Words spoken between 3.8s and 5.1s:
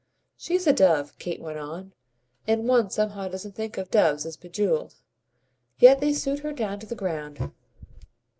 doves as bejewelled.